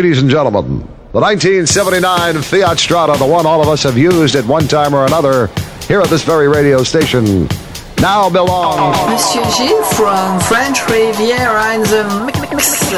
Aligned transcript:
Ladies 0.00 0.22
and 0.22 0.30
gentlemen, 0.30 0.78
the 1.12 1.20
1979 1.20 2.40
Fiat 2.40 2.78
Strada, 2.78 3.18
the 3.18 3.26
one 3.26 3.44
all 3.44 3.60
of 3.60 3.68
us 3.68 3.82
have 3.82 3.98
used 3.98 4.34
at 4.34 4.46
one 4.46 4.66
time 4.66 4.94
or 4.94 5.04
another 5.04 5.48
here 5.88 6.00
at 6.00 6.08
this 6.08 6.24
very 6.24 6.48
radio 6.48 6.82
station, 6.82 7.46
now 8.00 8.30
belongs. 8.30 8.96
Monsieur 8.96 9.44
Gilles 9.50 9.92
from 9.92 10.40
French 10.40 10.80
Riviera 10.88 11.74
in 11.74 11.82
the 11.82 12.32
mix. 12.32 12.90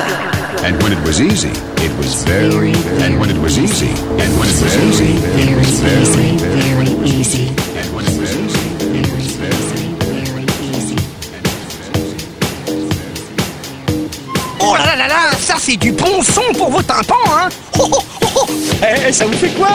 And 0.63 0.81
when 0.81 0.93
it 0.93 1.05
was 1.05 1.21
easy, 1.21 1.51
it 1.83 1.91
was 1.99 2.23
very, 2.23 2.73
very, 2.73 3.03
and 3.03 3.19
when 3.19 3.31
it 3.31 3.43
was 3.43 3.59
easy, 3.59 3.89
and 3.89 4.39
when 4.39 4.47
it 4.47 4.63
was 4.63 4.77
easy, 4.77 5.15
it 5.43 5.57
was 5.59 5.81
very, 5.81 6.37
very, 6.39 6.87
very 6.87 7.11
easy. 7.11 7.52
ça 15.53 15.59
c'est 15.59 15.77
du 15.77 15.93
bon 15.93 16.23
son 16.23 16.53
pour 16.57 16.71
vos 16.71 16.83
tympans, 16.83 17.15
hein. 17.31 17.49
Oh, 17.79 17.89
oh, 17.93 18.03
oh. 18.37 18.47
Eh, 18.83 19.13
ça 19.13 19.27
vous 19.27 19.33
fait 19.35 19.51
quoi? 19.51 19.69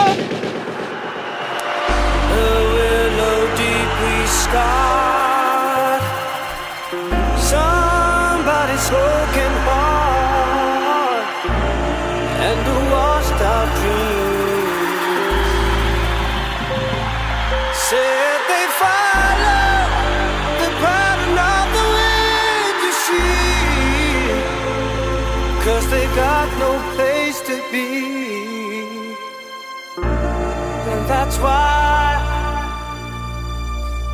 be. 27.70 29.16
And 30.90 31.02
that's 31.08 31.36
why, 31.38 32.16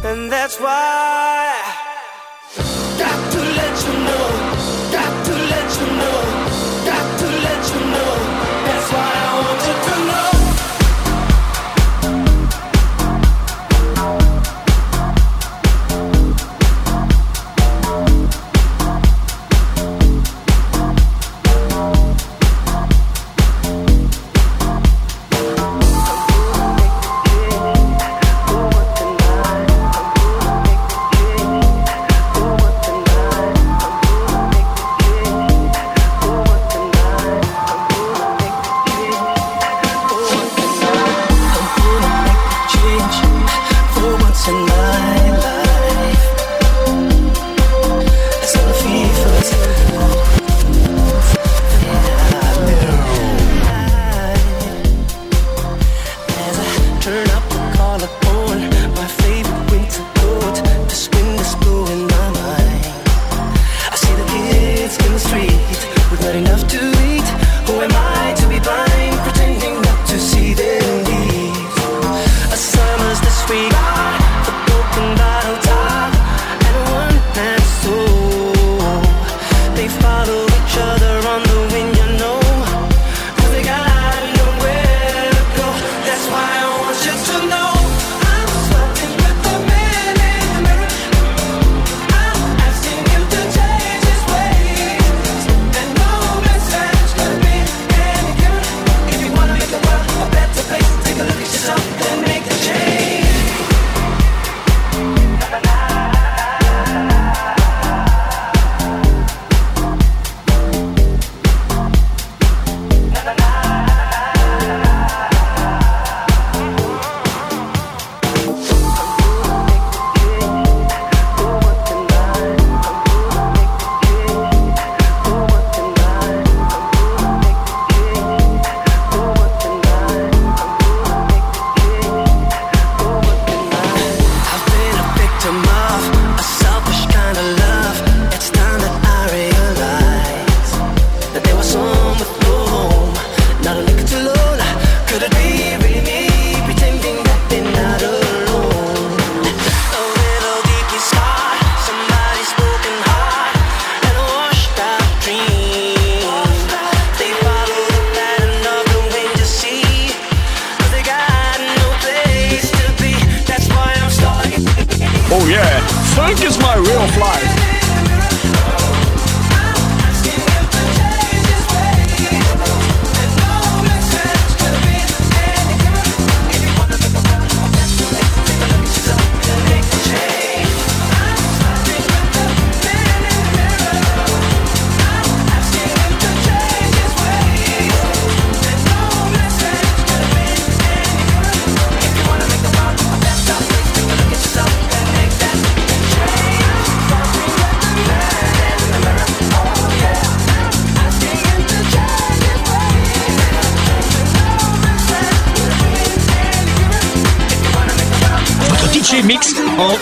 and 0.05 0.31
that's 0.31 0.59
why, 0.59 1.55
got 2.99 3.33
to 3.33 3.39
let 3.39 3.87
you 3.87 3.95
know, 4.09 4.27
got 4.93 5.24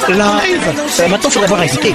live. 0.08 0.74
Euh, 1.00 1.08
maintenant, 1.08 1.28
il 1.28 1.32
faudrait 1.32 1.48
voir 1.48 1.62
hésiter. 1.62 1.94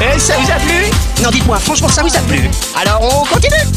Et 0.00 0.04
eh, 0.14 0.18
ça 0.18 0.34
vous 0.36 0.50
a 0.50 0.56
plu? 0.56 1.22
Non, 1.22 1.30
dites-moi, 1.30 1.58
franchement, 1.60 1.88
ça 1.88 2.02
vous 2.02 2.16
a 2.16 2.20
plu? 2.20 2.50
Alors, 2.74 3.00
on 3.02 3.24
continue? 3.32 3.71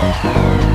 Música 0.00 0.67